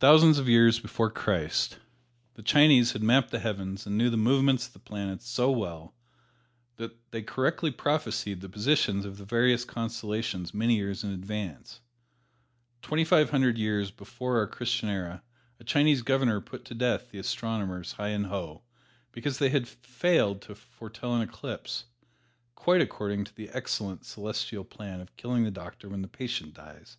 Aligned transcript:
Thousands 0.00 0.40
of 0.40 0.48
years 0.48 0.80
before 0.80 1.08
Christ, 1.08 1.78
the 2.34 2.42
Chinese 2.42 2.90
had 2.94 3.02
mapped 3.04 3.30
the 3.30 3.38
heavens 3.38 3.86
and 3.86 3.96
knew 3.96 4.10
the 4.10 4.16
movements 4.16 4.66
of 4.66 4.72
the 4.72 4.80
planets 4.80 5.28
so 5.28 5.52
well 5.52 5.94
that 6.78 7.12
they 7.12 7.22
correctly 7.22 7.70
prophesied 7.70 8.40
the 8.40 8.48
positions 8.48 9.04
of 9.04 9.18
the 9.18 9.24
various 9.24 9.64
constellations 9.64 10.52
many 10.52 10.74
years 10.74 11.04
in 11.04 11.12
advance. 11.12 11.80
Twenty 12.82 13.04
five 13.04 13.30
hundred 13.30 13.56
years 13.56 13.92
before 13.92 14.36
our 14.38 14.48
Christian 14.48 14.88
era 14.88 15.22
a 15.60 15.62
Chinese 15.62 16.02
Governor 16.02 16.40
put 16.40 16.64
to 16.64 16.74
death 16.74 17.12
the 17.12 17.20
astronomers 17.20 17.92
Hi 17.92 18.08
and 18.08 18.26
Ho 18.26 18.64
because 19.12 19.38
they 19.38 19.50
had 19.50 19.68
failed 19.68 20.42
to 20.42 20.56
foretell 20.56 21.14
an 21.14 21.22
eclipse, 21.22 21.84
quite 22.56 22.80
according 22.80 23.22
to 23.26 23.34
the 23.36 23.48
excellent 23.50 24.04
Celestial 24.04 24.64
plan 24.64 25.00
of 25.00 25.16
killing 25.16 25.44
the 25.44 25.52
doctor 25.52 25.88
when 25.88 26.02
the 26.02 26.08
patient 26.08 26.52
dies. 26.54 26.96